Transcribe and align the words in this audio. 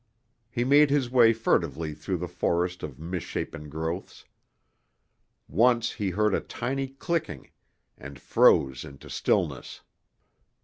He 0.49 0.63
made 0.63 0.89
his 0.89 1.11
way 1.11 1.31
furtively 1.31 1.93
through 1.93 2.17
the 2.17 2.27
forest 2.27 2.81
of 2.81 2.97
misshapen 2.97 3.69
growths. 3.69 4.25
Once 5.47 5.91
he 5.91 6.09
heard 6.09 6.33
a 6.33 6.39
tiny 6.41 6.87
clicking, 6.87 7.51
and 7.99 8.19
froze 8.19 8.83
into 8.83 9.11
stillness. 9.11 9.81